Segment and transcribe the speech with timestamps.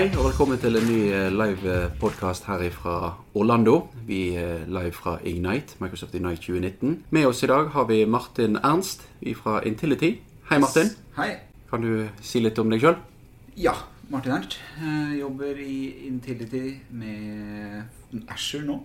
[0.00, 2.92] Hei og velkommen til en ny eh, live podkast her fra
[3.36, 3.74] Orlando.
[4.08, 6.94] Vi er live fra Ignite, Microsoft Ignite 2019.
[7.12, 10.14] Med oss i dag har vi Martin Ernst vi fra Intility.
[10.48, 10.88] Hei, Martin.
[11.18, 11.34] Hei.
[11.68, 12.96] Kan du si litt om deg sjøl?
[13.60, 13.74] Ja,
[14.08, 14.56] Martin Ernst.
[14.80, 15.76] Jeg jobber i
[16.08, 18.78] Intility med Asher nå.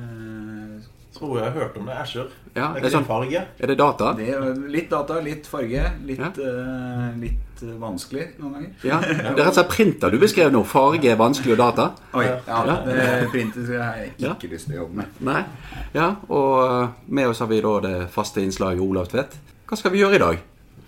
[0.00, 0.78] Eh,
[1.18, 1.98] Tror jeg har hørt om det.
[2.00, 2.30] Azure.
[2.54, 3.36] Ja, er det er sånn-?
[3.60, 4.14] Er det data?
[4.16, 6.32] Det er litt data, litt farge, litt, Ja.
[6.32, 8.70] uh, litt eh, vanskelig noen ganger.
[8.84, 10.64] Ja, Det er rett og slett printer du beskrev nå.
[10.66, 11.86] Farge vanskelig og data.
[12.14, 12.76] Oi, ja, Ja.
[12.84, 14.34] det printet har jeg Ja.
[14.34, 15.06] ikke lyst til å jobbe med.
[15.20, 15.44] Nei.
[15.94, 19.36] Ja, og eh, med oss har vi da det faste innslaget Olav Tvedt.
[19.68, 20.38] Hva skal vi gjøre i dag?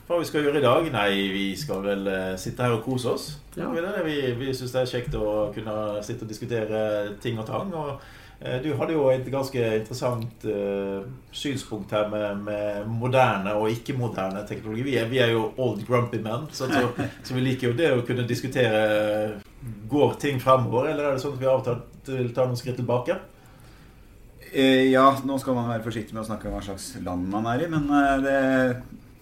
[0.09, 0.86] Hva vi skal gjøre i dag?
[0.92, 3.37] Nei, vi skal vel eh, sitte her og kose oss.
[3.56, 3.68] Ja.
[3.74, 7.73] Er Vi, vi syns det er kjekt å kunne sitte og diskutere ting og tang.
[7.74, 8.00] Og
[8.62, 11.00] du hadde jo et ganske interessant uh,
[11.34, 14.84] synspunkt her med, med moderne og ikke-moderne teknologi.
[14.86, 18.04] Vi er, vi er jo old grumpy men, så, så, vi liker jo det å
[18.06, 19.40] kunne diskutere
[19.90, 22.60] Går ting fremover, eller er det sånn at vi av og til vil ta noen
[22.60, 23.18] skritt tilbake?
[24.52, 27.48] Eh, Ja, nå skal man være forsiktig med å snakke om hva slags land man
[27.50, 28.38] er i, men eh, det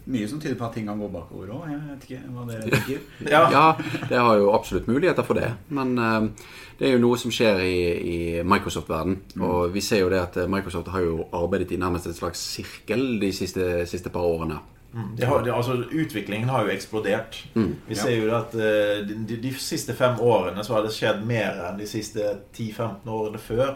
[0.07, 1.65] mye som tyder på at ting kan gå bakover òg.
[1.71, 3.03] Jeg vet ikke hva dere tenker.
[3.35, 3.43] Ja.
[3.51, 3.65] Ja,
[4.11, 5.51] det har jo absolutt muligheter for det.
[5.75, 6.47] Men uh,
[6.79, 7.81] det er jo noe som skjer i,
[8.13, 9.19] i Microsoft-verden.
[9.43, 12.43] Og vi ser jo det at eh, Microsoft har jo arbeidet i nærmest et slags
[12.55, 14.61] sirkel de siste, siste par årene.
[14.93, 15.11] Mm.
[15.19, 17.41] Det har, det, altså, utviklingen har jo eksplodert.
[17.89, 21.27] Vi ser jo at uh, de, de, de siste fem årene så har det skjedd
[21.27, 23.75] mer enn de siste 10-15 årene før.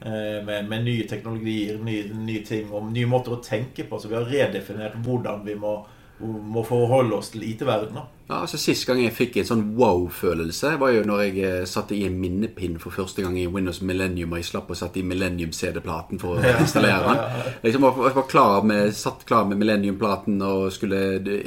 [0.00, 3.98] Eh, Med, med nye teknologier, nye, nye ting og nye måter å tenke på.
[3.98, 5.74] Så vi har redefinert hvordan vi må,
[6.20, 8.08] må forholde oss til IT-verdenen.
[8.30, 11.96] Ja, altså Sist gang jeg fikk en sånn wow-følelse, var jo når jeg eh, satte
[11.96, 15.02] i en minnepinn for første gang i Windows Millennium, og jeg slapp å sette i
[15.08, 17.40] Millennium-CD-platen for å installere den.
[17.64, 21.00] Liksom var, jeg var klar med, satt klar med Millennium-platen og skulle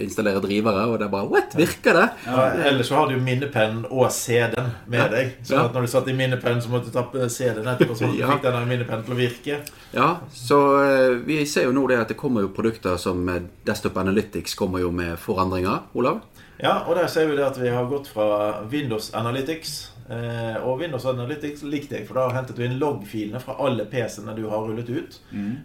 [0.03, 1.55] installere drivere, og det bare What?
[1.55, 2.07] Virker det?
[2.27, 5.07] Ja, Ellers så har du minnepennen og CD-en med Ja.
[5.15, 5.31] deg.
[5.47, 5.63] Så Ja.
[5.71, 7.95] når du satt i minnepennen, så måtte du tappe CD-en etterpå.
[7.95, 8.33] Så Ja.
[8.33, 9.61] fikk denne minnepennen til å virke.
[9.95, 13.39] Ja, så eh, vi ser jo nå det at det kommer jo produkter som eh,
[13.65, 16.19] Desktop Analytics kommer jo med forandringer, Olav.
[16.63, 19.73] Ja, og der ser vi det at vi har gått fra Windows Analytics.
[20.07, 24.35] Eh, og Windows Analytics likte jeg, for da hentet du inn loggfilene fra alle PC-ene
[24.37, 25.17] du har rullet ut.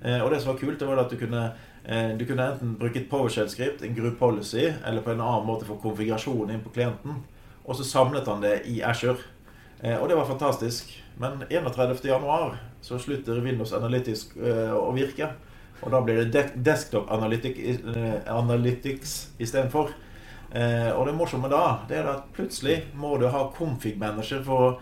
[0.03, 1.45] Eh, og det som var kult, det var at du kunne,
[1.85, 5.69] eh, du kunne enten bruke et PowerShell-skript, en group policy, eller på en annen måte
[5.69, 7.23] få konfigurasjonen inn på klienten.
[7.63, 9.23] Og så samlet han det i Azure.
[9.81, 10.91] Eh, og det var fantastisk.
[11.23, 15.31] Men 31.1 så slutter Windows Analytics eh, å virke.
[15.79, 19.95] Og da blir det de Desktop eh, Analytics istedenfor.
[20.55, 24.65] Eh, og det morsomme da, det er at plutselig må du ha config manager for
[24.65, 24.75] å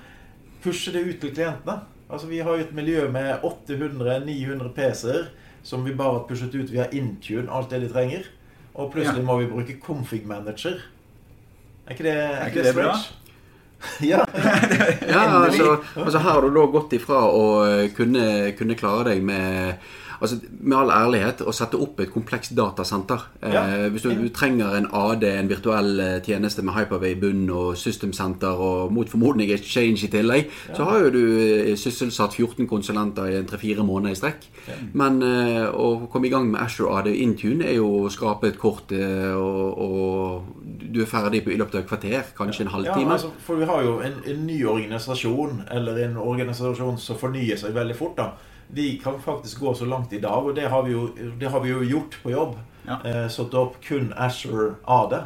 [0.63, 1.81] pushe det ut til klientene.
[2.07, 5.27] Altså Vi har jo et miljø med 800-900 PC-er
[5.67, 8.29] som vi bare har pushet ut via Intune, alt det de trenger.
[8.77, 9.27] Og plutselig Ja.
[9.27, 10.79] må vi bruke config manager.
[11.87, 12.95] Er ikke det, er ikke det bra?
[14.13, 14.23] ja.
[15.11, 19.23] Ja, altså, altså Her har du da gått ifra å eh, kunne, kunne klare deg
[19.27, 19.75] med
[20.21, 23.27] Altså, Med all ærlighet å sette opp et komplekst datasenter.
[23.43, 23.65] Ja.
[23.67, 27.51] Eh, hvis du, du trenger en AD, en virtuell eh, tjeneste med Hyperway i bunnen
[27.53, 32.35] og System Center og mot formodning Exchange i tillegg, så har jo du eh, sysselsatt
[32.39, 34.49] 14 konsulenter i 3-4 måneder i strekk.
[34.97, 38.59] Men eh, å komme i gang med Azure AD Intune er jo å skrape et
[38.59, 40.67] kort, eh, og, og
[40.97, 43.13] du er ferdig på, i løpet av et kvarter, kanskje en Ja, halvtime.
[43.13, 47.75] altså, for vi har jo en, en ny organisasjon, eller en organisasjon som fornyer seg
[47.77, 48.17] veldig fort.
[48.19, 48.31] da
[48.69, 51.61] De kan faktisk gå så langt i dag, og det har vi jo, det har
[51.63, 52.57] vi jo gjort på jobb.
[52.87, 53.01] Ja.
[53.05, 55.17] Eh, Satt opp kun Azure AD.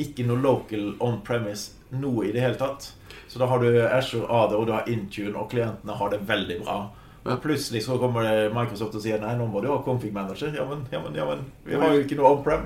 [0.00, 2.92] Ikke noe local on-premise noe i det hele tatt.
[3.28, 6.60] Så da har du Azure AD, og du har Intune, og klientene har det veldig
[6.64, 6.78] bra.
[7.20, 10.54] Og plutselig så kommer det Microsoft og sier nei, nå må du ha config manager.
[10.56, 12.64] Ja, men, ja, men, ja, men vi har jo ikke noe on-prem.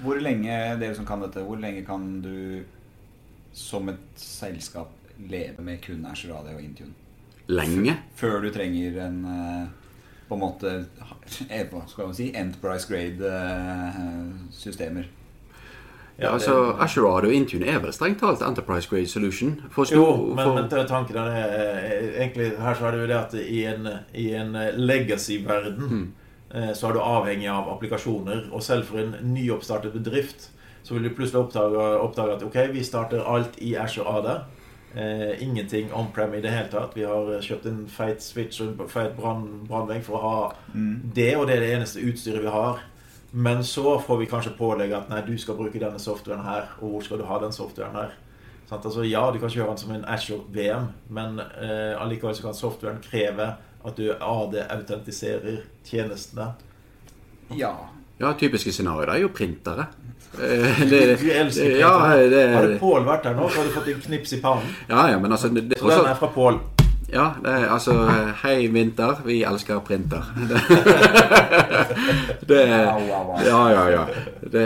[0.00, 2.62] Hvor lenge dere som kan dette, hvor lenge kan du
[3.52, 4.94] som et selskap
[5.28, 6.96] leve med kun Azure AD og Intune?
[7.50, 7.96] Lenge.
[8.16, 9.68] Før du trenger en eh,
[10.30, 10.74] på en måte
[11.48, 13.96] eh, hva skal man si, enterprise grade eh,
[14.54, 15.08] systemer.
[16.20, 19.54] Ja, altså Azure AD og Intune er vel strengt talt Enterprise Grade Solution.
[19.72, 23.08] For Jo, men, for, men til tanken er eh, egentlig Her så er det jo
[23.08, 26.06] det at i en, i en legacy-verden mm.
[26.76, 28.50] så er du avhengig av applikasjoner.
[28.52, 30.50] Og selv for en nyoppstartet bedrift
[30.82, 34.30] så vil du plutselig oppdage, oppdage at ok, vi starter alt i Azure AD.
[34.94, 36.96] Eh, ingenting on-prem i det hele tatt.
[36.98, 40.54] Vi har eh, kjøpt en feit switch og en feit brann- brannvegg for å ha
[41.14, 42.80] det, og det er det eneste utstyret vi har.
[43.30, 46.90] Men så får vi kanskje pålegge at nei, du skal bruke denne softwaren her, og
[46.96, 48.16] hvor skal du ha den softwaren her?
[48.66, 52.48] Sånn, Altså, ja, du kan kjøre den som en Azure VM, men eh, allikevel så
[52.48, 53.52] kan softwaren kreve
[53.84, 56.52] at du AD-autentiserer tjenestene.
[57.54, 57.72] Ja.
[58.20, 59.86] Ja, typiske scenarioer er jo printere.
[60.40, 62.30] Eh, det- Du elsker ja, printer.
[62.30, 64.68] det, Hadde Pål vært der nå, så hadde du fått en knips i pannen.
[64.88, 66.60] ja, ja, men altså det, det, Så den er fra Pål.
[67.12, 67.94] Ja, det er, altså
[68.44, 69.18] Hei, Vinter.
[69.26, 70.22] Vi elsker printer.
[72.50, 72.66] Det, det.
[73.46, 74.04] Ja, ja, ja.
[74.52, 74.62] Det,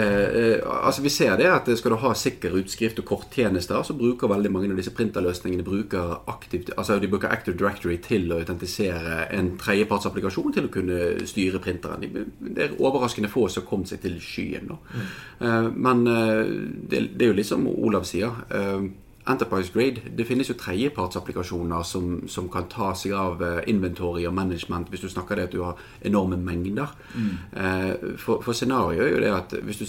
[0.55, 4.31] eh, altså Vi ser det at skal du ha sikker utskrift og korttjenester, så bruker
[4.31, 9.26] veldig mange av disse printerløsningene bruker aktivt, altså de bruker Active Directory til å autentisere
[9.37, 12.08] en tredjepartsapplikasjon til å kunne styre printeren.
[12.40, 14.73] Det er overraskende få som kom seg til skyen.
[14.73, 14.81] Da.
[15.44, 16.44] Eh, Men eh,
[16.88, 18.32] det, det er jo litt som Olav sier.
[19.26, 24.26] Eh, Enterprise Grade, det finnes jo tredjepartsapplikasjoner som, som kan ta seg av eh, inventory
[24.29, 26.93] og management hvis du snakker det at du har enorme mengder.
[27.15, 28.17] Mm.
[28.21, 29.87] For, for scenarioet er jo det at hvis du,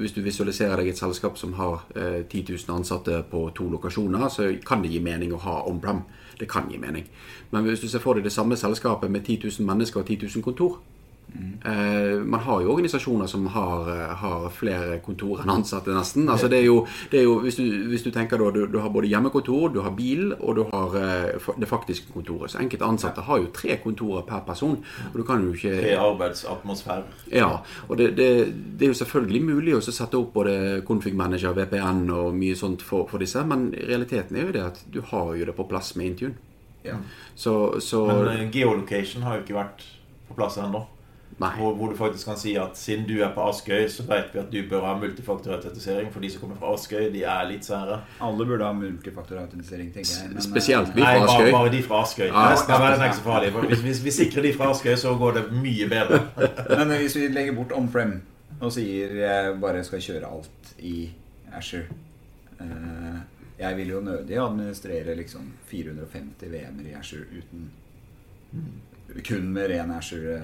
[0.00, 4.28] hvis du visualiserer deg et selskap som har eh, 10 000 ansatte på to lokasjoner,
[4.28, 6.04] så kan det gi mening å ha on-prem.
[6.40, 7.04] Det kan gi mening.
[7.50, 10.30] Men hvis du ser for deg det samme selskapet med 10 000 mennesker og 10
[10.36, 10.80] 000 kontor,
[11.64, 16.28] Eh, man har jo organisasjoner som har, eh, har flere kontor enn ansatte, nesten.
[16.28, 18.78] Altså det er jo, det er jo hvis, du, hvis du tenker da, du, du
[18.80, 22.50] har både hjemmekontor, du har bil, og du har eh, det faktiske kontoret.
[22.50, 24.78] Så enkelte ansatte har jo tre kontorer per person.
[25.12, 27.04] Og du kan jo ikke Tre arbeidsatmosfærer.
[27.04, 27.36] arbeidsatmosfære.
[27.36, 27.50] ja,
[27.88, 28.30] og det, det,
[28.78, 32.82] det er jo selvfølgelig mulig å sette opp både config manager, VPN og mye sånt
[32.82, 35.94] for, for disse, men realiteten er jo det at du har jo det på plass
[35.96, 36.34] med Intune.
[36.82, 36.96] Ja.
[37.34, 39.84] Så, så Men geolocation har jo ikke vært
[40.28, 40.86] på plass ennå.
[41.40, 41.50] Nei.
[41.56, 44.40] Hvor, hvor du faktisk kan si at siden du er på Askøy, så vet vi
[44.42, 46.10] at du bør ha multifaktorautentisering.
[46.12, 47.96] For de som kommer fra Askøy, de er litt sære.
[48.26, 50.32] Alle burde ha multifaktorautentisering, tenker jeg.
[50.34, 51.52] men, Spesielt eh, vi Nei, fra bare, Askøy.
[51.56, 52.26] bare de fra Askøy.
[52.26, 52.44] Ja.
[52.52, 53.54] Resten av verden er ikke så farlig.
[53.56, 56.20] For hvis, hvis vi sikrer de fra Askøy, så går det mye bedre.
[56.76, 58.18] Men hvis vi legger bort on-prem
[58.60, 60.96] og sier jeg bare skal kjøre alt i
[61.56, 61.86] Asher
[62.60, 63.20] eh,
[63.62, 67.70] Jeg vil jo nødig administrere liksom 450 VM-er i Asher uten
[69.26, 70.36] Kun med ren Asher.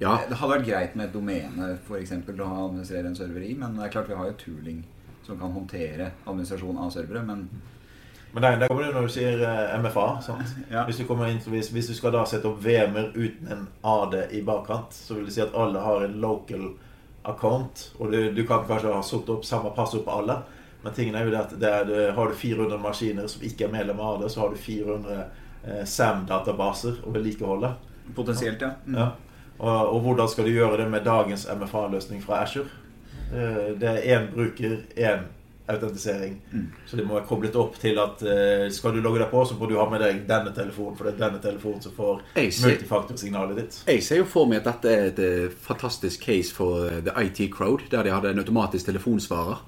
[0.00, 3.52] Ja, Det hadde vært greit med et domene for eksempel, å administrere en server i,
[3.58, 4.80] men det er klart vi har jo tooling
[5.26, 7.48] som kan håndtere administrasjon av servere, men
[8.32, 10.06] Men der, der kommer det når du sier eh, MFA.
[10.70, 10.84] Ja.
[10.86, 14.42] Hvis, du inn, hvis, hvis du skal da sette opp VM-er uten en AD i
[14.46, 16.68] bakkant, så vil det si at alle har en local
[17.26, 17.88] account.
[17.98, 20.38] Og du, du kan kanskje ha satt opp samme passord på alle.
[20.84, 23.66] Men tingen er jo det at det er, det, har du 400 maskiner som ikke
[23.66, 25.18] er medlem av AD, så har du 400
[25.64, 27.74] eh, SAM-databaser å vedlikeholde.
[28.14, 28.70] potensielt, ja.
[28.86, 28.96] Mm.
[28.96, 29.10] Ja.
[29.60, 32.70] Og, og hvordan skal du gjøre det med dagens MFA-løsning fra Azure?
[33.32, 35.26] Eh, Det er én bruker, én
[35.70, 36.40] autentisering.
[36.52, 36.66] Mm.
[36.86, 39.54] Så det må være koblet opp til at eh, skal du logge deg på, så
[39.58, 43.60] må du ha med deg denne telefonen, for det er denne telefonen som får multifaktorsignalet
[43.60, 43.78] ditt.
[43.86, 47.50] Jeg ser jo for meg at dette er et eh, fantastisk case for The IT
[47.54, 49.62] Crowd, der de hadde en automatisk telefonsvarer.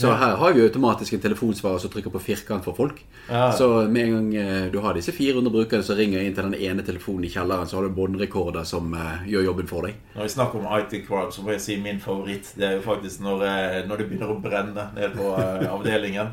[0.00, 0.14] Så Ja.
[0.14, 3.04] her har vi automatisk en telefonsvarer som trykker på firkant for folk.
[3.28, 3.52] Ja.
[3.52, 6.54] Så med en gang eh, du har disse 400 brukerne som ringer inn til den
[6.54, 9.94] ene telefonen i kjelleren, så har du båndrekorder som uh, gjør jobben for deg.
[10.14, 12.54] Når vi snakker om IT Crowd, så må jeg si min favoritt.
[12.56, 16.28] Det er jo faktisk når, eh, når det begynner å brenne nede på uh, avdelingen.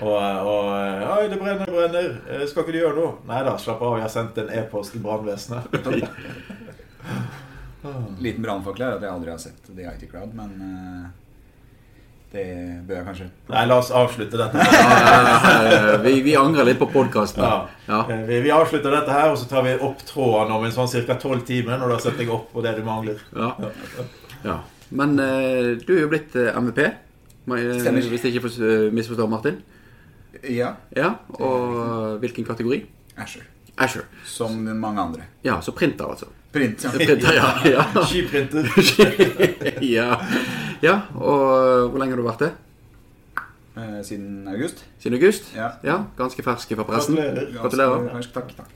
[0.00, 2.46] Og, og Oi, det brenner, det brenner.
[2.46, 3.12] Skal ikke du gjøre noe?
[3.26, 3.96] Nei da, slapp av.
[3.98, 5.66] Jeg har sendt en e-post til brannvesenet.
[8.20, 11.08] Liten brannfakkel er at jeg aldri har sett The IT Crowd, men eh,
[12.30, 12.44] det
[12.86, 14.66] bør jeg kanskje Nei, la oss avslutte dette.
[16.04, 17.42] Vi, vi angrer litt på podkasten.
[17.42, 17.56] Ja.
[17.88, 18.00] Ja.
[18.06, 20.88] Eh, Vi, vi avslutter dette her, og så tar vi opp tråden om en sånn
[21.08, 21.16] ca.
[21.18, 23.18] tolv timer når du har sett deg opp på det du mangler.
[23.34, 23.50] Ja.
[24.44, 24.56] ja.
[24.94, 26.80] Men eh, du er jo blitt eh, MVP.
[27.50, 28.06] Stemmer.
[28.12, 29.58] Hvis jeg ikke misforstår Martin.
[30.46, 30.76] Ja.
[30.94, 32.84] Ja, Og hvilken kategori?
[33.18, 33.42] Asher.
[33.80, 34.06] Asher.
[34.24, 35.26] Som mange andre.
[35.42, 36.30] Ja, så printer, altså.
[36.52, 36.84] Print.
[36.84, 36.90] Ja.
[36.90, 37.50] Printer, ja.
[37.64, 37.84] ja.
[38.10, 38.66] Skiprinter.
[39.96, 40.16] ja.
[40.82, 40.96] Ja.
[41.14, 42.52] Og hvor lenge har du vært det?
[43.80, 44.84] Eh, Siden august.
[44.98, 45.52] Siden august?
[45.56, 45.70] Ja.
[45.84, 47.16] ja Ganske ferske fra pressen.
[47.54, 48.08] Gratulerer.
[48.10, 48.68] Ganske Ganske- Takk, takk.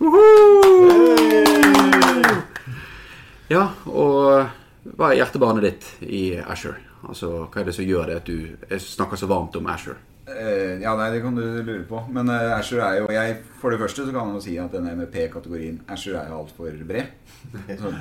[3.53, 4.49] Ja, og
[4.97, 6.79] hva er hjertebarnet ditt i Asher?
[7.05, 9.97] Altså, Hva er det som gjør det at du snakker så varmt om Asher?
[10.25, 12.01] Eh, ja, nei, det kan du lure på.
[12.15, 14.73] Men uh, Asher er jo jeg, For det første så kan man jo si at
[14.73, 17.13] denne MP-kategorien Asher er jo altfor bred.
[17.83, 17.99] Sånn,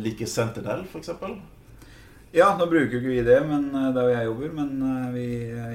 [0.00, 1.10] liker Sentinel, f.eks.?
[2.32, 5.14] ja, nå bruker jo ikke vi det men eh, der hvor jeg jobber, men eh,
[5.14, 5.26] vi,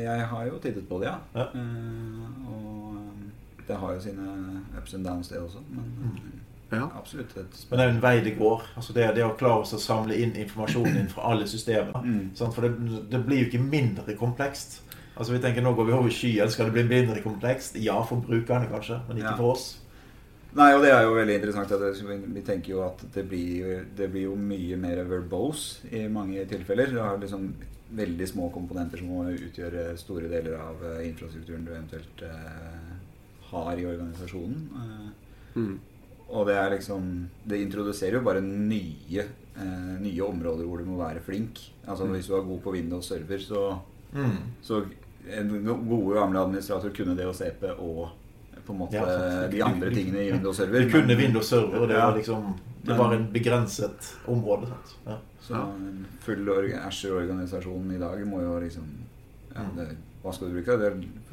[0.04, 1.18] jeg har jo tittet på det, ja.
[1.34, 1.48] Ja.
[1.58, 4.28] Eh, og det har jo sine
[4.78, 5.63] ups and downs, det også.
[5.70, 6.34] Men
[6.75, 6.88] Ja.
[6.98, 8.63] absolutt et Men det er jo en vei det går.
[8.75, 12.01] Altså det, det å klare å samle inn informasjonen inn fra alle systemene.
[12.03, 12.32] Mm.
[12.53, 12.74] For det,
[13.12, 14.82] det blir jo ikke mindre komplekst.
[15.15, 16.50] Altså vi tenker Nå går vi over skyen.
[16.50, 17.75] Skal det bli mindre komplekst?
[17.82, 19.36] Ja, for brukerne kanskje, men ikke Ja.
[19.38, 19.80] for oss.
[20.56, 21.72] Nei, og det er jo veldig interessant.
[21.72, 22.01] At
[22.34, 26.92] vi tenker jo at det blir, det blir jo mye mer verbose i mange tilfeller.
[26.92, 27.53] Du har liksom
[27.94, 32.94] veldig små komponenter som må utgjøre store deler av eh, infrastrukturen du eventuelt eh,
[33.51, 34.70] har i organisasjonen.
[34.77, 35.12] Eh,
[35.53, 35.75] Mm.
[36.34, 37.06] Og det er liksom
[37.48, 39.24] Det introduserer jo bare nye,
[39.56, 41.60] eh, nye områder hvor du må være flink.
[41.88, 43.80] Altså Hvis du er god på Windows server, så,
[44.13, 44.38] Mm.
[44.62, 44.84] så
[45.30, 48.10] en go- gode gamle administrator kunne det å CP og
[48.66, 50.84] på en måte Ja, de andre tingene i Windows server.
[50.86, 52.54] Du kunne Windows Server, og det var liksom
[52.86, 54.68] Det var en begrenset område.
[54.68, 54.96] Sant?
[55.08, 55.18] Ja.
[55.42, 58.84] Så en full org- Azure-organisasjon i dag må jo liksom
[59.56, 59.75] ja, Mm.
[59.78, 60.78] det, Hva skal du bruke?
[60.80, 60.88] Det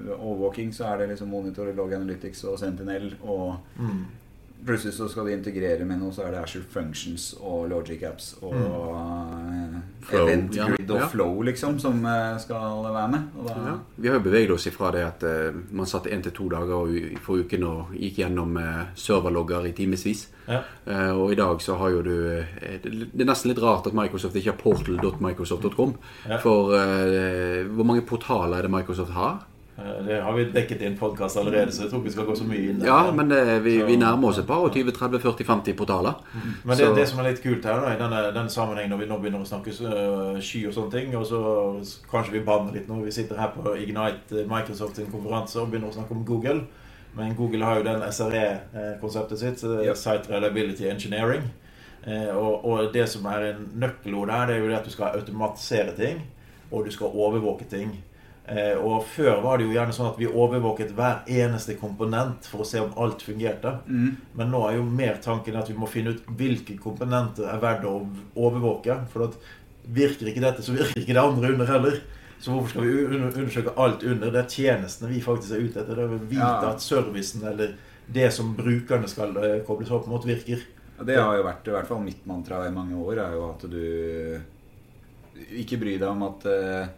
[0.09, 3.15] er overvåking, så er det liksom Monitor, Log Analytics og Sentinel.
[3.23, 4.05] Og Mm.
[4.67, 8.33] Plutselig så skal de integrere med noe, så er det Azure Functions og Logic Apps
[8.43, 9.77] og mm.
[10.09, 10.69] Flow, Event ja.
[10.71, 11.07] Grid og Ja.
[11.13, 13.31] Flow, liksom, som eh, skal være med.
[13.39, 13.77] Og da, Ja.
[13.97, 17.19] Vi har jo beveget oss ifra det at uh, man satt én til to dager
[17.23, 20.29] for uken og gikk gjennom uh, serverlogger i timevis.
[20.51, 20.63] Ja.
[20.87, 23.95] Uh, og i dag så har jo du eh, Det er nesten litt rart at
[23.95, 25.95] Microsoft ikke har portal.microsoft.com.
[26.27, 26.41] Ja.
[26.43, 29.45] For eh, hvor mange portaler er det Microsoft har?
[29.81, 32.27] Eh, Det har vi dekket i en podkast allerede, så jeg tror ikke vi skal
[32.27, 32.87] gå så mye inn der.
[32.87, 36.15] Ja, men det, vi, Så- vi nærmer oss et par og 20-30-40-50 portaler.
[36.65, 39.07] Men det, det som er litt kult her da, i denne, denne sammenhengen når vi
[39.07, 41.41] nå begynner å snakke øh, sky og sånne ting, og så
[42.11, 45.89] kanskje vi banner litt når vi sitter her på Ignite Microsoft sin konferanse og begynner
[45.89, 46.61] å snakke om Google.
[47.17, 49.95] Men Google har jo den SRE-konseptet sitt, Ja.
[49.95, 51.43] Site Reliability Engineering.
[52.07, 54.91] Eh, og, og det som er en nøkkelord der, det er jo det at du
[54.91, 56.23] skal automatisere ting,
[56.73, 57.97] og du skal overvåke ting.
[58.51, 62.65] Eh, og før var det jo gjerne sånn at vi overvåket hver eneste komponent for
[62.65, 63.77] å se om alt fungerte.
[63.87, 64.17] Mm.
[64.41, 67.87] Men nå er jo mer tanken at vi må finne ut hvilke komponenter er verdt
[67.87, 68.01] å
[68.35, 68.97] overvåke.
[69.13, 69.39] For at
[69.95, 72.01] virker ikke dette, så virker ikke det andre under heller.
[72.41, 74.33] Så hvorfor skal vi undersøke alt under?
[74.33, 75.95] Det er tjenestene vi faktisk er ute etter.
[75.95, 77.77] Det er å vite at servicen eller
[78.11, 80.65] det som brukerne skal eh, kobles opp mot, virker.
[81.07, 83.63] Det har jo vært i hvert fall mitt mantra i mange år, er jo at
[83.71, 83.85] du
[85.61, 86.91] ikke bry deg om at eh,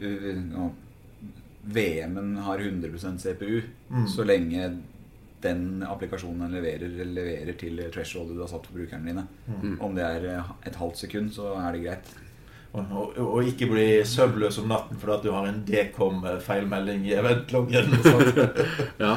[0.00, 0.68] uh,
[1.66, 4.06] VM-en har 100% CPU, Mm.
[4.08, 4.68] så lenge
[5.44, 9.26] den applikasjonen den leverer, leverer til thresholdet du har satt for brukerne dine.
[9.46, 9.80] Mm.
[9.80, 12.14] Om det er eh, et halvt sekund, så er det greit.
[12.74, 17.14] Og, og, og ikke bli søvnløs om natten fordi at du har en Dcom-feilmelding i
[17.20, 17.92] eventloggen.
[19.04, 19.16] Ja.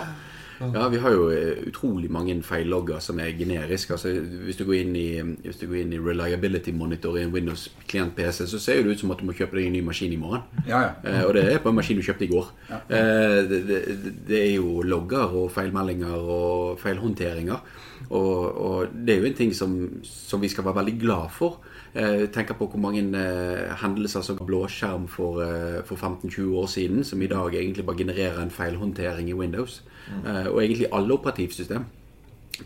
[0.59, 3.93] Ja, vi har jo eh, utrolig mange feillogger som er generiske.
[3.93, 4.13] Altså,
[4.45, 5.07] hvis, du går inn i,
[5.45, 9.03] hvis du går inn i reliability monitor i en Windows klient-PC, så ser det ut
[9.03, 10.45] som at du må kjøpe deg en ny maskin i morgen.
[10.67, 10.93] Ja, ja.
[11.03, 12.53] Eh, og det er på en maskin du kjøpte i går.
[12.71, 12.81] Ja.
[12.89, 13.81] Eh, det, det,
[14.29, 17.61] det er jo logger og feilmeldinger og feilhåndteringer.
[18.09, 19.73] Og, og det er jo en ting som,
[20.03, 21.61] som vi skal være veldig glad for.
[21.97, 27.03] Eh, tenker på hvor mange eh, hendelser som blåskjerm for, eh, for 15-20 år siden,
[27.03, 29.81] som i dag egentlig bare genererer en feilhåndtering i Windows.
[30.07, 31.85] Eh, og egentlig alle operativsystem.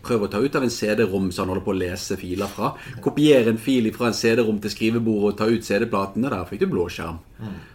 [0.02, 2.70] prøver å ta ut av en CD-rom som han holder på å lese filer fra.
[3.04, 6.30] Kopiere en fil fra en CD-rom til skrivebordet og ta ut CD-platene.
[6.32, 7.18] Der fikk du blåskjerm.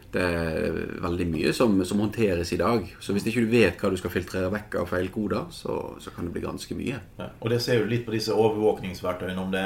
[0.08, 2.86] Det er veldig mye som, som håndteres i dag.
[3.04, 6.26] Så hvis ikke du vet hva du skal filtrere vekk av feilkoder, så, så kan
[6.26, 7.02] det bli ganske mye.
[7.20, 9.66] Ja, og det ser du litt på disse overvåkningsverktøyene, om det,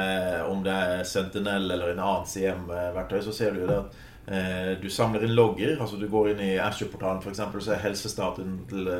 [0.50, 4.08] om det er Sentinel eller en annen CM-verktøy, så ser du det at eh,
[4.82, 5.80] du samler inn logger.
[5.80, 8.90] altså Du går inn i Azure-portalen f.eks., og ser helsestatusen til,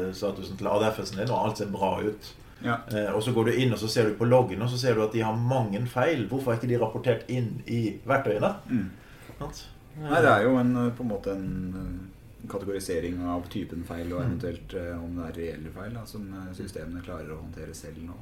[0.58, 2.32] til ADF-en din, og alt ser bra ut.
[2.64, 2.76] ja.
[2.90, 4.94] Eh, og så går du inn og så ser du på loggene, og så ser
[4.94, 6.26] du at de har mange feil.
[6.30, 8.54] Hvorfor er ikke de rapportert inn i verktøyene?
[8.70, 8.90] Mm.
[10.02, 12.11] Nei, det er jo en, eh, på en måte en eh,
[12.50, 16.48] kategorisering av typen feil, og eventuelt eh, om det er reelle feil, da, som eh,
[16.56, 18.16] systemene klarer å håndtere selv nå.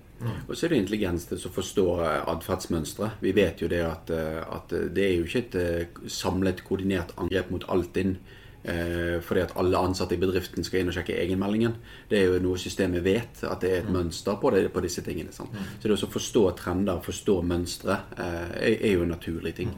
[0.47, 3.15] Og så er det intelligens til å forstå eh, atferdsmønstre.
[3.25, 7.67] Vi vet jo det at, at det er jo ikke et samlet, koordinert angrep mot
[7.73, 8.19] Altinn.
[8.63, 11.79] Eh, fordi at alle ansatte i bedriften skal inn og sjekke egenmeldingen.
[12.11, 15.05] Det er jo noe systemet vet, at det er et mønster på, det, på disse
[15.07, 15.33] tingene.
[15.33, 15.55] Sant?
[15.81, 19.73] Så det å forstå trender, forstå mønstre, eh, er, er jo en naturlig ting.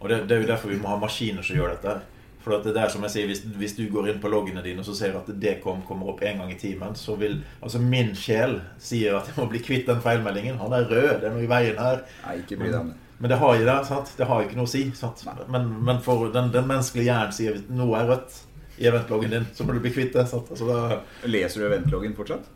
[0.00, 1.98] Og det, det er jo derfor vi må ha maskiner som gjør dette.
[2.42, 4.88] For det er som jeg sier, hvis, hvis du går inn på loggene dine og
[4.88, 8.12] så ser du at kom, kommer opp en gang i timen, så vil altså min
[8.18, 10.58] sjel sier at jeg må bli kvitt den feilmeldingen.
[10.62, 12.02] Han er rød, det er noe i veien her.
[12.26, 12.98] Nei, ikke bry deg om det.
[13.22, 14.08] Men det har jo det, sant?
[14.18, 14.80] Det har jo ikke noe å si.
[14.98, 15.22] Sant?
[15.54, 18.40] Men, men for den, den menneskelige hjernen sier at noe er rødt
[18.82, 20.26] i eventloggen din, så må du bli kvitt det.
[20.26, 20.50] Sant?
[20.50, 22.50] Altså, da Leser du eventloggen fortsatt?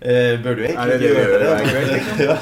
[0.00, 1.50] eh, bør du egentlig det det gjøre gjør det.
[1.50, 1.84] det?
[1.92, 2.24] liksom?
[2.24, 2.38] ja.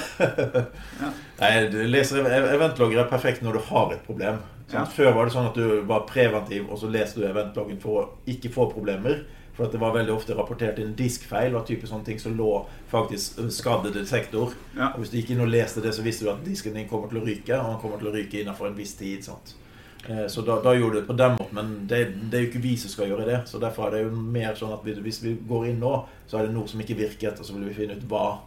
[1.02, 1.10] Ja.
[1.42, 2.22] Nei, du leser
[2.54, 4.38] eventlogger er perfekt når du har et problem.
[4.72, 4.84] Ja.
[4.88, 8.08] Før var det sånn at du var preventiv, og så leste du eventloggen for å
[8.32, 9.24] ikke få problemer.
[9.52, 11.52] For at det var veldig ofte rapportert inn diskfeil.
[11.52, 14.54] var type sånne ting som lå faktisk skadede sektor.
[14.76, 14.94] Ja.
[14.94, 17.08] Og Hvis du gikk inn og leste det, så visste du at disken din kommer
[17.12, 17.58] til å ryke.
[17.58, 19.24] Og den kommer til å ryke innenfor en viss tid.
[19.24, 19.54] sant?
[20.08, 22.50] Eh, Så da, da gjorde du det på den måten, men det, det er jo
[22.50, 23.42] ikke vi som skal gjøre det.
[23.46, 25.92] Så derfor er det jo mer sånn at hvis vi går inn nå,
[26.26, 28.40] så er det noe som ikke virket, og så vil vi finne ut hva.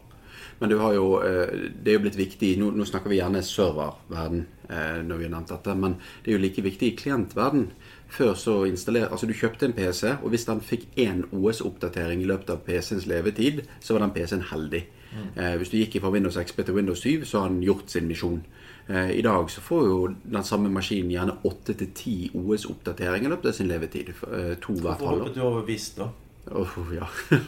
[0.60, 3.42] Men du har jo, eh, det er jo blitt viktig Nå, nå snakker vi gjerne
[3.44, 7.70] serververden eh, når vi har nevnt dette, men det er jo like viktig i klientverden.
[8.16, 12.30] Før så installer, altså Du kjøpte en PC, og hvis den fikk én OS-oppdatering i
[12.30, 14.86] løpet av PC-ens levetid, så var den PC-en heldig.
[15.16, 18.08] Eh, hvis du gikk fra Windows XP til Windows 7, så har den gjort sin
[18.08, 18.42] misjon.
[18.90, 23.34] Eh, I dag så får jo den samme maskinen gjerne åtte til ti OS-oppdateringer i
[23.34, 24.12] løpet av sin levetid.
[24.62, 25.66] To hvert halvår.
[25.68, 26.10] visst, da?
[26.52, 27.08] Åh, ja.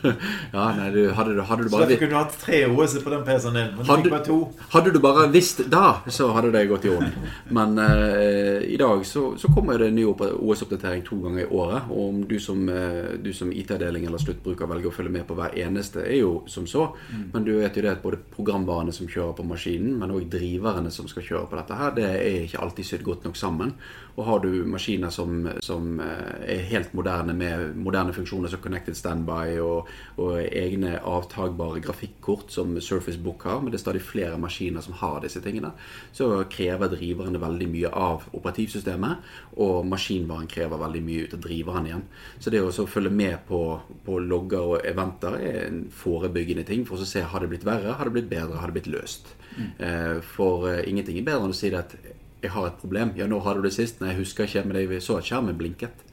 [0.51, 2.95] ja, nei, du, hadde, du, hadde du Så bare derfor kunne du hatt tre OS
[3.03, 4.37] på den PC-en din, men du Hadde- fikk bare to.
[4.73, 7.27] Hadde du bare visst da, så hadde det gått i orden.
[7.53, 11.91] Men eh, i dag så, så kommer det en ny OS-oppdatering to ganger i året.
[11.93, 15.53] Og om du som, eh, som IT-avdeling eller sluttbruker velger å følge med på hver
[15.61, 16.87] eneste, er jo som så.
[17.33, 20.89] Men du vet jo det at både programvarene som kjører på maskinen, men òg driverne
[20.93, 23.75] som skal kjøre på dette her, det er ikke alltid sydd godt nok sammen.
[24.17, 28.97] Og har du maskiner som, som eh, er helt moderne med moderne funksjoner som Connected
[28.97, 34.37] Standby og, og egne avtagbare grafikkort som Surface Book har, men det er stadig flere
[34.39, 35.73] maskiner som har disse tingene,
[36.13, 39.23] så krever driverne veldig mye av operativsystemet,
[39.57, 42.05] og maskinvaren krever veldig mye ut av driveren igjen.
[42.39, 43.61] Så det å følge med på,
[44.05, 47.97] på logger og eventer er en forebyggende ting for å se har det blitt verre,
[47.97, 49.33] har det blitt bedre, har det blitt løst.
[49.57, 50.21] Mm.
[50.35, 51.95] For eh, ingenting er bedre enn å si det at
[52.43, 53.15] jeg har et problem.
[53.17, 53.97] Ja, nå hadde du det sist?
[53.99, 56.03] Nei, jeg husker ikke, men jeg så at skjermen blinket.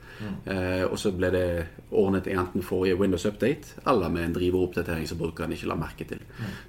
[0.46, 1.46] Eh, og så ble det
[1.90, 6.20] ordnet enten forrige Windows Update eller med en driveroppdatering som brukeren ikke la merke til.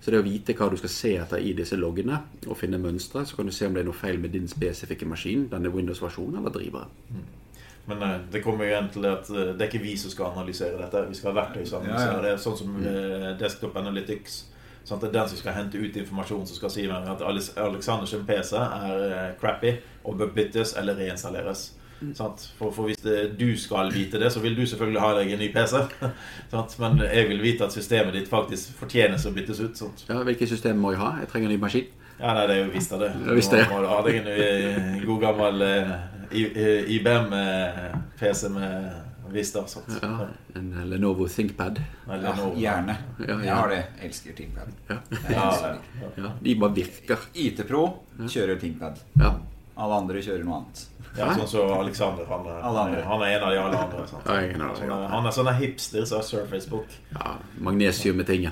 [0.01, 3.25] Så det å vite hva du skal se etter i disse loggene, og finne mønstre,
[3.25, 6.39] så kan du se om det er noe feil med din spesifikke maskin, denne Windows-versjonen
[6.41, 6.89] eller driveren.
[7.87, 10.31] Men eh, det kommer jo igjen til at eh, det er ikke vi som skal
[10.33, 11.05] analysere dette.
[11.09, 11.95] Vi skal ha verktøy som Ja, ja.
[11.95, 12.35] analyserer det.
[12.41, 14.39] Sånn som eh, Desktop Analytics.
[14.85, 15.01] Sant?
[15.01, 18.57] Det er den som skal hente ut informasjon som skal si at Alexander sin PC
[18.57, 19.71] er crappy
[20.03, 21.71] og bør byttes eller reinstalleres.
[22.13, 22.49] Sant?
[22.59, 25.39] For, for hvis det, du skal vite det, så vil du selvfølgelig ha deg en
[25.41, 25.81] ny PC.
[26.53, 26.75] Sant?
[26.79, 29.77] Men jeg vil vite at systemet ditt faktisk fortjenes å byttes ut.
[29.79, 30.05] Sant?
[30.09, 31.15] Ja, Hvilket system må jeg ha?
[31.23, 31.87] Jeg trenger en ny maskin.
[32.19, 33.09] Ja, nei, det er jo visst av det.
[33.25, 33.63] Jeg visst det.
[33.71, 35.97] Må, må du ha deg en eh, god gammel eh,
[36.31, 38.93] eh, IBM-PC med
[39.35, 39.65] Vista.
[39.67, 39.89] Sant?
[40.01, 41.81] Ja, en Lenovo ThinkPad.
[42.07, 42.95] Ja, gjerne.
[43.19, 43.39] Ja, ja.
[43.43, 43.81] Jeg har det.
[44.07, 44.71] Elsker ThinkPad.
[44.87, 44.97] Ja.
[45.09, 46.09] Det Ja, ja.
[46.15, 47.27] Ja, de bare virker.
[47.33, 47.83] IT-pro
[48.21, 49.01] kjører ThinkPad.
[49.19, 49.33] Ja.
[49.77, 50.85] Alle andre kjører noe annet.
[51.17, 52.25] ja, sånn som Alexander.
[52.29, 53.01] Han er, Alle andre.
[53.03, 54.07] han er en av de alle andre.
[54.07, 54.25] Sant?
[54.27, 55.07] Ja, ingen av dem, Sånn, ja.
[55.11, 56.87] han er sånn hipster som har Surface Book.
[57.13, 58.51] ja magnesium med tingen.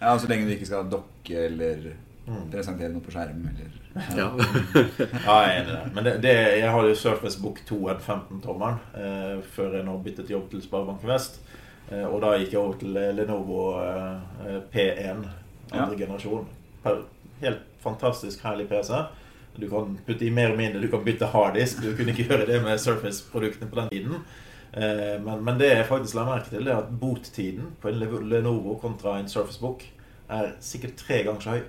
[0.00, 2.50] Ja, Så lenge du ikke skal dokke eller Mm.
[2.52, 3.70] presentere noe på skjerm eller
[4.16, 4.28] Ja.
[5.26, 5.94] Ja, jeg er enig i det.
[5.94, 9.96] Men det, det, jeg har jo Surface Book 2 en 15-tommeren eh, før jeg nå
[10.04, 11.40] byttet jobb til Sparebanken Vest.
[11.90, 15.24] Eh, og da gikk jeg over til eh, Lenovo eh, P1
[15.72, 16.46] andre generasjon.
[17.42, 18.92] Helt fantastisk herlig PC.
[19.58, 21.82] Du kan putte i mer og mindre, du kan bytte harddisk.
[21.84, 24.22] Du kunne ikke gjøre det med Surface-produktene på den tiden.
[24.72, 28.00] Eh, men, men det jeg faktisk la merke til, det er at bottiden på en
[28.30, 29.84] Lenovo kontra en Surface Book
[30.32, 31.62] er sikkert tre ganger så høy.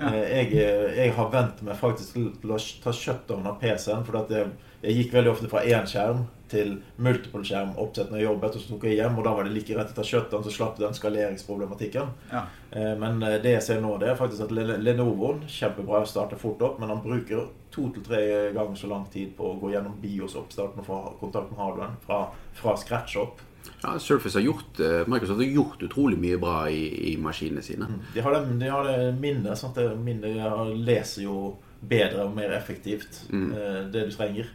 [0.00, 0.08] Ja.
[0.08, 0.52] Eh, Jeg,
[0.96, 4.06] jeg har vent meg faktisk til å ta kjøttet av PC-en.
[4.22, 4.48] At jeg,
[4.82, 8.56] jeg gikk veldig ofte fra én skjerm til multiple skjerm oppsett når jeg jobbet.
[8.56, 10.76] Og så tok jeg hjem, og da var det like rett etter kjøttet, så slapp
[10.76, 12.10] du den skaleringsproblematikken.
[12.32, 12.42] Ja.
[12.70, 16.62] Eh, Men eh, det jeg ser nå, det er faktisk at Lenovoen kjempebra starter fort
[16.66, 18.20] opp, men han bruker to til tre
[18.52, 22.20] ganger så lang tid på å gå gjennom BIOS-oppstarten og få kontakt med hardwaren fra,
[22.58, 23.40] fra scratch opp.
[23.84, 27.88] Ja, Surface har gjort, eh, Microsoft har gjort utrolig mye bra i, i maskinene sine.
[28.12, 29.54] De har det, de har det minnet.
[29.58, 29.78] Sant?
[29.78, 33.48] Det minnet leser jo bedre og mer effektivt mm.
[33.94, 34.50] det du trenger.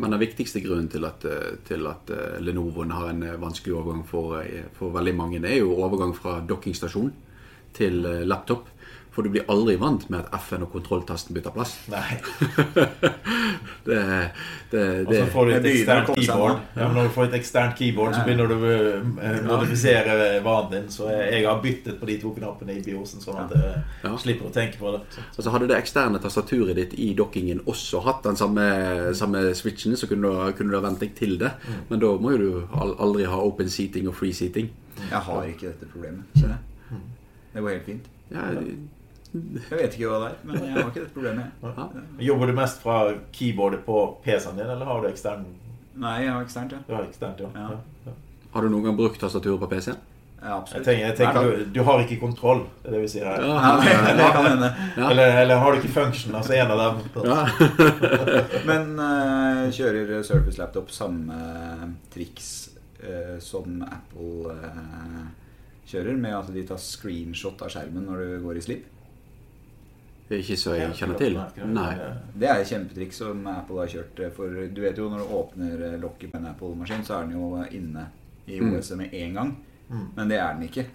[0.00, 3.76] Men den viktigste grunnen til at, eh, til at eh, Lenovoen har en eh, vanskelig
[3.76, 4.38] overgang for,
[4.76, 7.12] for veldig mange, er jo overgang fra dockingstasjon
[7.76, 8.68] til laptop.
[9.10, 11.72] For du blir aldri vant med at F-en og kontrolltasten bytter plass.
[11.90, 12.20] nei.
[13.84, 13.96] Det,
[14.70, 16.58] det, Og så får du et eksternt keyboard.
[16.76, 18.72] Ja, men når du får et eksternt keyboard, så begynner du å
[19.24, 20.90] eh, modifisere vanen din.
[20.92, 24.12] Så jeg, jeg har byttet på de to knappene i BIOS-en, sånn at jeg Ja.
[24.20, 25.00] slipper å tenke på det.
[25.32, 28.68] altså Hadde det eksterne tastaturet ditt i dockingen også hatt den samme,
[29.16, 31.54] samme switchen, så kunne du, kunne du ha vent deg til det.
[31.88, 34.70] Men da må jo du aldri ha open seating og free seating.
[35.08, 36.28] Jeg har ikke dette problemet.
[36.36, 37.04] kjenner jeg.
[37.56, 38.10] Det går helt fint.
[38.30, 38.44] Ja,
[39.30, 41.64] Jeg vet ikke hva det er, men jeg har ikke det problemet.
[41.64, 42.04] ja.
[42.30, 43.00] Jobber du mest fra
[43.36, 45.44] keyboardet på PC-en din, eller har du ekstern?
[46.00, 46.80] Nei, jeg har eksternt, ja.
[46.86, 47.50] Du har eksternt, ja.
[47.54, 47.76] Ja.
[48.06, 48.14] ja.
[48.54, 50.00] Har du noen gang brukt tastaturet på PC-en?
[50.40, 53.26] ja Jeg tenker, jeg tenker du, du har ikke kontroll, det er det vi sier
[53.28, 53.42] her.
[53.44, 54.70] Ja, det, det kan hende.
[54.96, 55.10] Ja.
[55.10, 57.26] Eller, eller har du ikke function, altså en av dem.
[57.28, 57.42] Ja.
[58.70, 61.36] Men uh, kjører Surface Laptop samme
[62.14, 62.70] triks
[63.04, 65.28] uh, som Apple uh,
[65.90, 68.88] kjører, med at de tar screenshot av skjermen når du går i slip.
[70.30, 71.34] Ikke så jeg kjenner til.
[71.74, 71.90] Nei.
[72.38, 74.20] Det er et kjempetriks som Apple har kjørt.
[74.36, 77.36] For du vet jo når du åpner eh, lokket på en Apple-maskin, så er den
[77.40, 78.06] jo inne
[78.46, 78.72] i Mm.
[78.78, 79.56] OS-et med en gang.
[79.90, 80.06] Mm.
[80.16, 80.86] Men det er den ikke.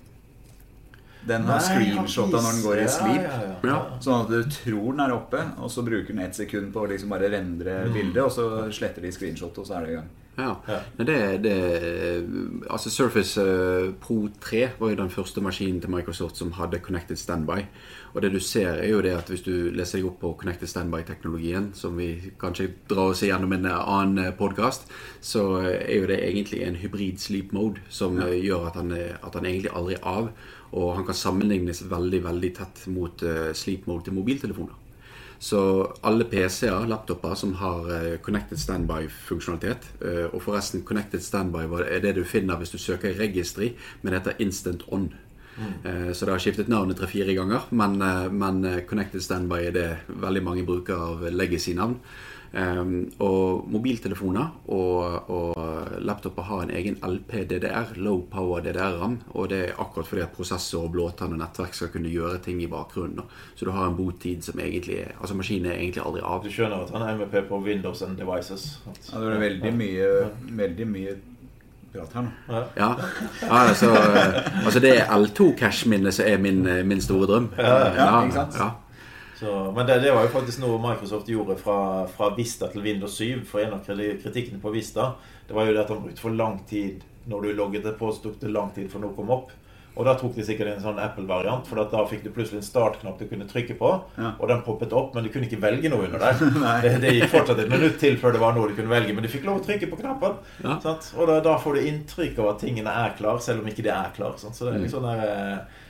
[1.28, 3.24] Den har screenshotta når den går i sleep.
[3.24, 3.54] ja, ja.
[3.65, 3.78] Ja.
[4.00, 6.89] Sånn at du tror den er oppe, og så bruker den ett sekund på å
[6.91, 7.93] liksom bare rendre Mm.
[7.93, 10.10] bildet, og så sletter de screenshotet, og så er det i gang.
[10.38, 10.56] Ja.
[10.67, 10.80] Ja.
[10.98, 12.26] Det, det
[12.69, 17.15] Altså Surface eh, Pro 3 var jo den første maskinen til Microsoft som hadde Connected
[17.17, 17.65] Standby.
[18.15, 20.69] Og det du ser, er jo det at hvis du leser deg opp på Connected
[20.71, 24.88] Standby-teknologien, som vi kanskje drar oss igjennom en annen podkast,
[25.19, 28.30] så er jo det egentlig en hybrid sleep mode som ja.
[28.32, 30.32] gjør at han, at han egentlig aldri er av.
[30.71, 34.80] Og han kan sammenlignes veldig, veldig tett mot eh, sleep mode til mobiltelefoner.
[35.39, 35.60] Så
[36.04, 42.15] alle PC-er, laptoper, som har eh, Connected Standby-funksjonalitet eh, Og forresten, Connected Standby er det
[42.15, 45.10] du finner hvis du søker i registry, men det heter Instant On.
[45.85, 49.71] Eh, Så det har skiftet navnet tre-fire ganger, men, eh, men eh, Connected Standby er
[49.71, 51.99] det veldig mange bruker av legacy-navn.
[52.55, 59.17] Um, og mobiltelefoner og, og laptoper har en egen LP-DDR, low power DDR-ram.
[59.35, 62.61] Og det er akkurat fordi at prosessor og blåtann og nettverk skal kunne gjøre ting
[62.63, 63.27] i bakgrunnen.
[63.59, 66.43] Så du har en botid som egentlig er Altså maskinen er egentlig aldri av.
[66.47, 68.77] Du skjønner at han er MVP på Windows and Devices.
[68.87, 70.09] At- Ja, det er veldig mye,
[70.63, 71.17] veldig mye
[71.95, 72.34] prat her nå.
[72.51, 72.63] Ja.
[72.77, 72.89] Ja,
[73.41, 73.91] ja altså,
[74.65, 77.51] altså det er L2-cash-minnet som er min, eh, min store drøm.
[77.58, 78.60] ja, ikke sant?
[78.60, 78.71] Ja.
[79.36, 83.17] Så, men det, det var jo faktisk noe Microsoft gjorde fra, fra Vista til Windows
[83.19, 83.43] 7.
[83.49, 85.12] For en av kritikkene på Vista
[85.47, 88.23] Det var jo det at han brukte for lang tid Når du logget på, så
[88.23, 89.51] tok det lang tid før noe kom opp.
[89.95, 93.19] Og da tok de sikkert en sånn Apple-variant, for da fikk du plutselig en startknapp
[93.21, 93.91] du kunne trykke på.
[94.19, 94.34] Ja.
[94.41, 96.41] Og den poppet opp, men du kunne ikke velge noe under der.
[96.84, 99.23] Det, det gikk fortsatt et minutt til før det var noe du kunne velge, men
[99.23, 100.36] du fikk lov å trykke på knappen.
[100.65, 100.75] Ja.
[101.15, 103.93] Og da, da får du inntrykk av at tingene er klar, selv om ikke de
[103.95, 104.36] er klar.
[104.41, 104.58] Sant?
[104.60, 105.84] Så det er litt sånn der uh,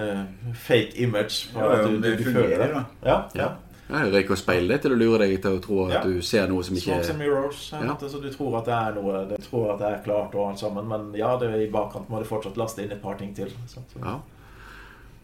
[0.00, 1.50] uh, fake image.
[1.52, 2.70] For Ja, at du, du, du fungerer, føler det.
[2.78, 3.10] da.
[3.12, 3.50] Ja, ja.
[3.90, 4.04] Ja.
[4.10, 6.02] Røyk og speil det til å lure deg til å tro at Ja.
[6.06, 7.72] du ser noe som ikke Smokes and mirrors.
[7.72, 7.96] Ja.
[7.98, 10.58] Så du tror at det er noe Du tror at det er klart og alt
[10.62, 13.34] sammen, men ja, det er i bakkant må du fortsatt laste inn et par ting
[13.34, 13.50] til.
[13.66, 13.80] Så.
[13.98, 14.20] Ja.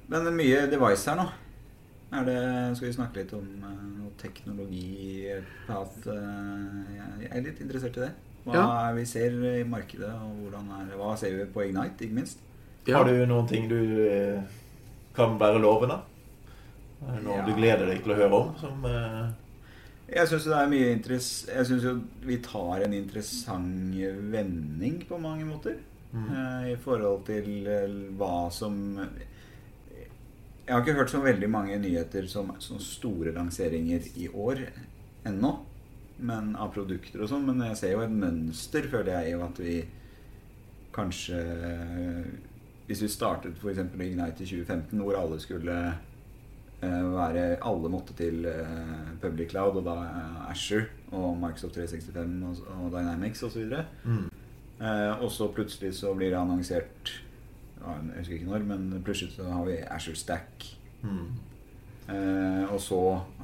[0.09, 1.29] Men det er mye device her nå.
[2.13, 5.27] Er det, skal vi snakke litt om eh, noe teknologi
[5.67, 6.07] path?
[6.07, 8.13] eh, jeg er litt interessert i det.
[8.47, 8.93] Hva Ja.
[8.95, 12.39] vi ser i markedet, og hvordan er, hva ser vi på Ignite, ikke minst?
[12.87, 12.99] Ja.
[12.99, 14.41] Har du noen ting du eh,
[15.17, 15.99] kan være lovende?
[17.05, 17.45] Er det noe Ja.
[17.45, 18.55] du gleder deg til å høre om?
[18.61, 19.29] Som, uh...
[20.07, 21.31] Jeg syns det er mye interess...
[21.51, 23.97] Jeg syns jo vi tar en interessant
[24.33, 25.81] vending på mange måter.
[26.13, 26.29] Mm.
[26.31, 32.29] Uh, I forhold til eh, hva som Jeg har ikke hørt så veldig mange nyheter
[32.31, 34.63] som, som store lanseringer i år
[35.27, 35.53] ennå.
[36.17, 37.45] Men av produkter og sånn.
[37.51, 39.77] Men jeg ser jo et mønster, føler jeg, i at vi
[40.97, 41.43] kanskje
[42.87, 43.83] Hvis vi startet f.eks.
[43.99, 45.77] Ignite i 2015, hvor alle skulle
[47.15, 52.85] være Alle måtte til eh, Public Cloud, og da eh, Azure og Microsoft 365 og,
[52.85, 53.73] og Dynamics osv.
[54.05, 54.25] mm.
[54.81, 57.13] Eh, og så plutselig så blir det annonsert
[57.81, 60.67] Jeg husker ikke når, men plutselig så har vi Azure Stack.
[61.03, 61.29] Mm.
[62.07, 62.99] Uh, og så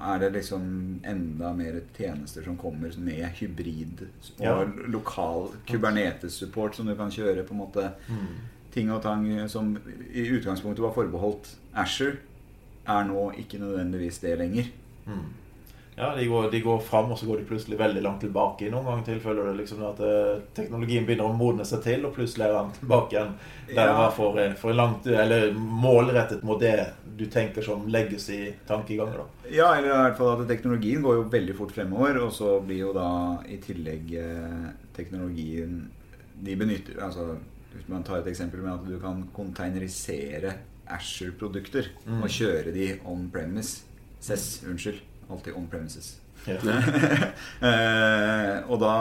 [0.07, 0.67] er det liksom
[1.11, 4.05] enda mer tjenester som kommer med hybrid
[4.39, 4.53] og Ja.
[4.87, 8.37] lokal Kubernetes-support som du kan kjøre på en måte Mm.
[8.73, 9.77] ting og tang som
[10.15, 12.17] i utgangspunktet var forbeholdt Azure,
[12.89, 14.65] er nå ikke nødvendigvis det lenger.
[15.07, 15.23] Mm.
[15.95, 18.65] Ja, de går, de går fram, og så går de plutselig veldig langt tilbake.
[18.65, 22.15] I noen ganger tilfeller det liksom at eh, teknologien begynner å modne seg til, og
[22.17, 23.35] plutselig er den tilbake igjen
[23.75, 23.99] der Ja.
[23.99, 29.19] var for, eh, for langt Eller målrettet mot det du tenker som legges i tankeganger.
[29.19, 29.27] da.
[29.51, 32.79] Ja, eller i hvert fall at teknologien går jo veldig fort fremover, og så blir
[32.87, 35.91] jo da i tillegg eh, teknologien
[36.43, 37.37] De benytter Altså,
[37.75, 40.55] hvis man tar et eksempel med at du kan containerisere
[40.97, 42.23] Asher-produkter Mm.
[42.23, 43.83] og kjøre de on premise.
[44.21, 45.01] Cess, unnskyld.
[45.31, 46.17] Alltid on premises.
[46.47, 46.57] Ja.
[47.63, 48.95] eh, og da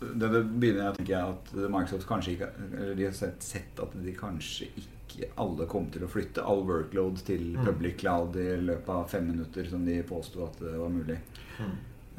[0.00, 3.80] det, det begynner jeg å tenke at Microsoft kanskje ikke Eller de har sett, sett
[3.80, 7.64] at de kanskje ikke alle kom til å flytte all workload til Mm.
[7.64, 11.16] public cloud i løpet av fem minutter, som de påsto at det var mulig.
[11.58, 11.70] Mm.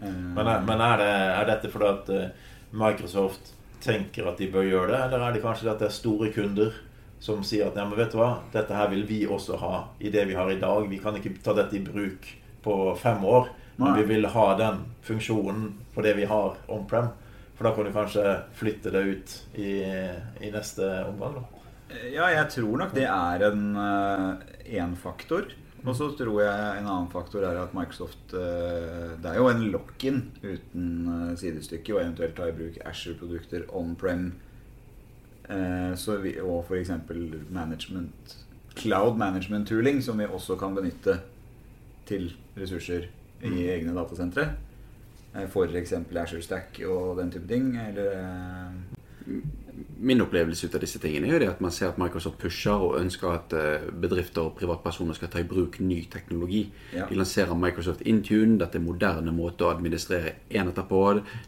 [0.02, 2.30] Eh, Men, er, men er, det, er dette fordi at eh,
[2.74, 3.54] Microsoft
[3.86, 6.74] tenker at de bør gjøre det, eller er det kanskje at det er store kunder
[7.20, 10.12] som sier at ja, men vet du hva, dette her vil vi også ha i
[10.14, 10.88] det vi har i dag.
[10.90, 12.28] Vi kan ikke ta dette i bruk
[12.64, 14.02] på fem år, men Nei.
[14.02, 17.12] vi vil ha den funksjonen på det vi har on-prem.
[17.58, 19.72] For da kan du kanskje flytte det ut i,
[20.46, 21.40] i neste omgang.
[21.40, 21.46] da.
[22.12, 25.50] Ja, jeg tror nok det er en én faktor.
[25.88, 29.62] Og så tror jeg en annen faktor er at Microsoft eh, Det er jo en
[29.72, 34.47] lock-in uten eh, sidestykke, og eventuelt ta i bruk Asher-produkter on-prem Eh,
[35.98, 36.92] så vi, og f.eks.
[37.50, 38.38] management
[38.78, 41.20] Cloud management tooling, som vi også kan benytte
[42.06, 43.08] til ressurser
[43.44, 43.58] i Mm.
[43.70, 44.44] egne datasentre.
[45.36, 45.94] Eh, F.eks.
[45.94, 47.78] Azure Stack og den type ting.
[47.78, 49.36] Eller eh,
[50.00, 52.84] Min opplevelse ut av disse tingene er jo det at man ser at Microsoft pusher
[52.88, 56.68] og ønsker at eh, bedrifter og privatpersoner skal ta i bruk ny teknologi.
[56.94, 57.08] Ja.
[57.10, 61.04] De lanserer Microsoft Intune, dette er en moderne måte å administrere enheter på.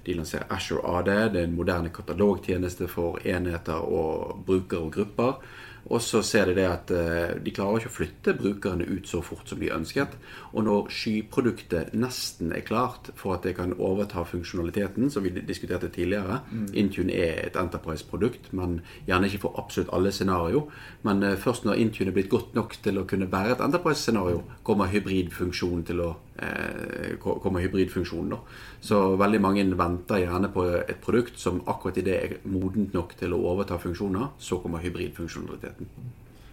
[0.06, 5.58] De lanserer Azure AD, det er en moderne katalogtjeneste for enheter og brukere og grupper.
[5.90, 9.24] Og så ser de det at eh, de klarer ikke å flytte brukerne ut så
[9.26, 10.14] fort som de ønsket.
[10.54, 15.90] Og når skyproduktet nesten er klart for at det kan overta funksjonaliteten, som vi diskuterte
[15.94, 16.42] tidligere
[16.78, 20.68] Intune er et Enterprise-produkt, men gjerne ikke for absolutt alle scenario.
[21.08, 24.44] Men eh, først når Intune er blitt godt nok til å kunne være et Enterprise-scenario,
[24.64, 26.14] kommer hybridfunksjonen til å
[27.20, 28.30] kommer hybridfunksjonen.
[28.30, 28.38] da.
[28.82, 33.16] Så veldig mange venter gjerne på et produkt som akkurat i det er modent nok
[33.20, 34.30] til å overta funksjoner.
[34.40, 35.88] Så kommer hybridfunksjonaliteten.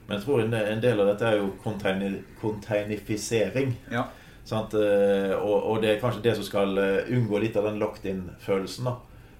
[0.06, 1.52] Men jeg tror en del av dette er jo
[2.42, 3.76] containifisering.
[3.90, 4.06] ja.
[4.46, 4.74] Sant?
[4.74, 8.84] Eh, Og, og det er kanskje det som skal eh, unngå litt av den locked-in-følelsen.
[8.84, 8.96] da.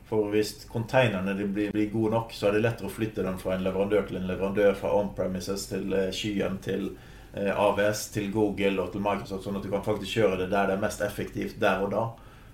[0.07, 3.55] For hvis containerne blir, blir gode nok, så er det lettere å flytte dem fra
[3.55, 8.81] en leverandør til en leverandør, fra on-premises til eh, skyen, til eh, AVS, til Google
[8.83, 11.59] og til Microsoft, sånn at du kan faktisk kjøre det der det er mest effektivt
[11.61, 12.05] der og da.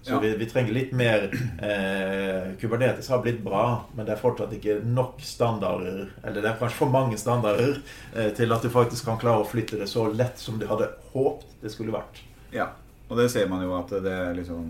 [0.03, 0.19] Så Ja.
[0.19, 1.29] vi, vi trenger litt mer
[1.63, 6.57] eh, Kubernetes har blitt bra, men det er fortsatt ikke nok standarder Eller det er
[6.59, 7.77] kanskje for mange standarder
[8.17, 10.89] eh, til at du faktisk kan klare å flytte det så lett som du hadde
[11.13, 12.19] håpet det skulle vært.
[12.51, 12.73] Ja,
[13.09, 14.67] og det ser man jo at det er liksom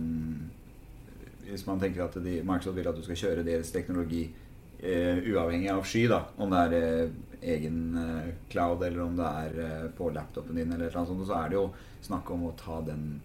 [1.49, 4.42] Hvis man tenker at de, Microsoft vil at du skal kjøre deres teknologi eh,
[4.83, 7.11] uavhengig av sky, da, om det er eh,
[7.57, 11.37] egen eh, cloud eller om det er eh, på laptopen din, eller noe sånt, så
[11.45, 11.69] er det jo
[12.03, 13.21] snakk om å ta den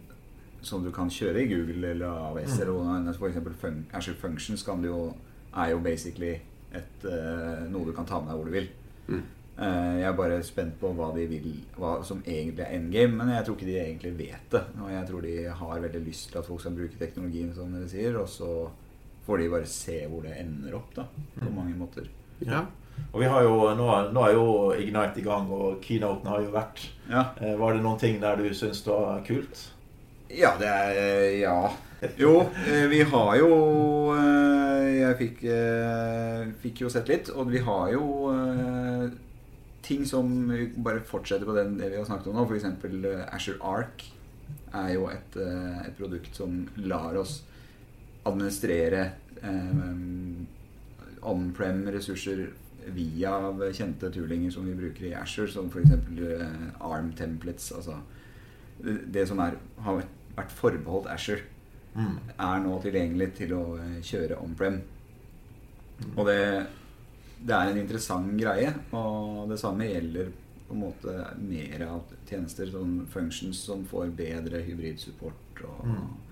[0.62, 3.08] som du kan kjøre i Google eller AWS, Mm.
[3.08, 5.02] eller eksempel fun Azure Functions kan du jo,
[5.56, 6.36] er jo basically
[6.74, 8.70] et, eh, noe du kan ta med deg hvor du vil.
[9.08, 9.22] Mm.
[9.58, 13.30] Eh, Jeg er bare spent på hva de vil Hva som egentlig er endgame, men
[13.30, 14.64] jeg tror ikke de egentlig vet det.
[14.82, 17.88] Og jeg tror de har veldig lyst til at folk skal bruke teknologien, som dere
[17.90, 18.70] sier, og så
[19.28, 21.06] får de bare se hvor det ender opp, da.
[21.38, 22.08] På mange måter.
[22.48, 22.64] Ja.
[23.14, 26.54] Og vi har jo, nå, nå er jo Ignite i gang, og keynoten har jo
[26.56, 26.86] vært.
[27.12, 29.68] Ja, Eh, var det noen ting der du syns var kult?
[30.30, 31.60] ja det er Ja.
[32.20, 33.52] Jo, eh, vi har jo
[34.14, 39.10] eh, Jeg fikk, eh, fikk jo sett litt, og vi har jo eh,
[39.82, 42.46] ting som vi bare fortsetter på den, det vi har snakket om nå.
[42.50, 42.66] F.eks.
[43.32, 44.04] Azure Ark
[44.76, 47.40] er jo et, eh, et produkt som lar oss
[48.28, 49.04] administrere
[49.42, 50.46] eh,
[51.28, 52.46] on-prem-ressurser
[52.96, 53.34] via
[53.76, 55.92] kjente toolinger som vi bruker i Azure, som f.eks.
[55.92, 57.72] Eh, ARM templates.
[57.76, 57.98] Altså
[58.80, 60.04] det, som er, har
[60.38, 61.44] vært forbeholdt Azure,
[61.98, 62.18] Mm.
[62.38, 64.76] er nå tilgjengelig til å eh, kjøre on-prem.
[66.14, 66.68] Og det,
[67.42, 70.30] det er en interessant greie, og det samme gjelder
[70.68, 75.86] på en måte mer av tjenester, sånn functions som får bedre hybridsupport og,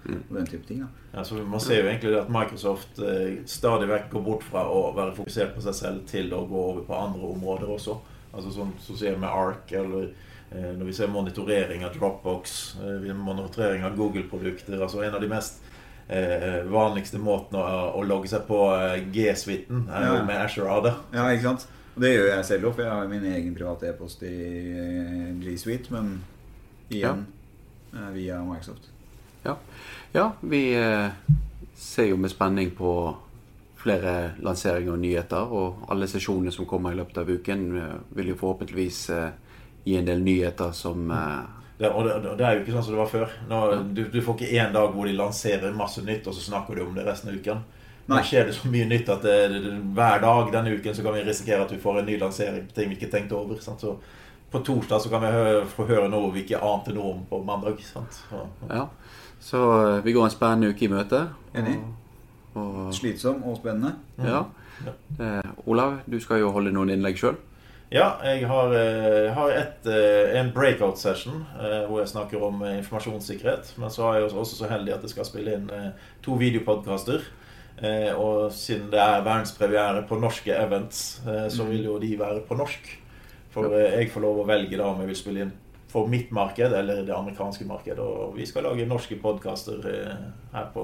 [0.05, 0.21] Mm.
[0.29, 0.79] og den type ting.
[0.81, 0.87] Da.
[1.17, 4.93] Ja, så Man ser jo egentlig at Microsoft eh, stadig vekk går bort fra å
[4.95, 7.97] være fokusert på seg selv til å gå over på andre områder også.
[8.35, 10.09] Altså Sånn som skjer med ARK, eller
[10.51, 15.27] eh, når vi ser monitorering av Dropbox, eh, monitorering av Google-produkter altså En av de
[15.27, 15.61] mest
[16.07, 20.23] eh, vanligste måtene å, å logge seg på eh, G-suiten er jo Ja.
[20.23, 20.91] med Azure AD.
[21.13, 21.67] Ja, ikke sant?
[21.95, 24.35] Og det gjør jeg selv òg, for jeg har min egen private e-post i
[24.75, 26.21] eh, G Suite, men
[26.91, 27.25] igjen
[27.95, 28.91] eh, via Microsoft.
[29.45, 29.57] Ja,
[30.11, 31.07] ja vi eh,
[31.75, 32.91] ser jo med spenning på
[33.85, 35.51] flere lanseringer og nyheter.
[35.53, 39.29] Og alle sesjonene som kommer i løpet av uken, eh, vil jo forhåpentligvis eh,
[39.85, 41.05] gi en del nyheter som
[41.77, 43.31] Det, og det, det er jo ikke sånn som det var før.
[43.49, 43.57] Nå,
[43.93, 46.85] du, du får ikke én dag hvor de lanserer masse nytt, og så snakker du
[46.85, 47.65] om det resten av uken.
[48.05, 51.03] Nå skjer det så mye nytt at det, det, det, hver dag denne uken så
[51.03, 53.57] kan vi risikere at vi får en ny lansering på ting vi ikke tenkte over.
[53.61, 53.81] Sant?
[53.81, 53.95] Så
[54.51, 57.41] på torsdag så kan vi høre, få høre noe vi ikke ante noe om på
[57.47, 57.81] mandag.
[57.85, 58.21] Sant?
[58.29, 58.87] Så, Ja.
[59.45, 61.19] Så eh, vi går en spennende uke i møte.
[61.55, 61.75] Enig.
[62.55, 63.95] Og, Slitsom og spennende.
[64.23, 64.45] ja.
[65.19, 67.37] Eh, Olav, du skal jo holde noen innlegg sjøl.
[67.93, 72.41] Ja, jeg har, eh, jeg har et, eh, en breakout session eh, hvor jeg snakker
[72.43, 73.75] om informasjonssikkerhet.
[73.77, 75.69] Men så er jeg også- så heldig at jeg skal spille inn
[76.23, 77.21] to videopodkaster.
[77.81, 82.55] Eh, Og siden det er verdenspremiere på norske events, så vil jo de være på
[82.57, 82.97] norsk.
[83.51, 85.53] For jeg får lov å velge da om jeg vil spille inn
[85.95, 88.03] for mitt marked eller det amerikanske markedet.
[88.03, 89.85] Og vi skal lage norske podkaster
[90.51, 90.83] her på,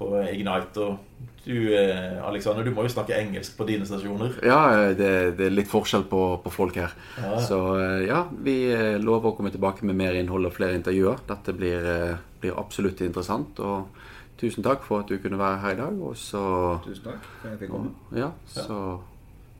[0.00, 0.82] på Ignite.
[0.82, 0.98] Og
[1.44, 4.34] du, eh, Alexander, du må jo snakke engelsk på dine stasjoner.
[4.44, 6.92] Ja, eh, det, det er litt forskjell på, på folk her.
[7.16, 7.38] Ja.
[7.40, 11.22] Så eh, ja, vi eh, lover å komme tilbake med mer innhold og flere intervjuer.
[11.30, 13.62] Dette blir, eh, blir absolutt interessant.
[13.64, 14.02] Og
[14.40, 16.02] tusen takk for at du kunne være her i dag.
[16.10, 16.42] Og så
[16.84, 17.94] Tusen takk for at jeg fikk komme.
[18.20, 18.98] Ja, så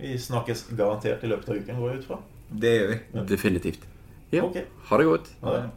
[0.00, 2.20] Vi snakkes garantert i løpet av uken, går jeg ut fra.
[2.50, 3.24] Det gjør vi.
[3.28, 3.89] Definitivt.
[4.32, 4.44] Ja.
[4.44, 4.64] Okay.
[4.84, 5.30] Ha det godt.
[5.42, 5.70] Ha det.